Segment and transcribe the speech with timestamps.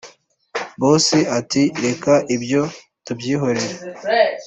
[0.81, 1.07] boss
[1.39, 2.61] ati”reka ibyo
[3.05, 3.75] tubyihorere